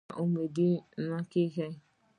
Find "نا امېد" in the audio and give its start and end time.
0.09-0.55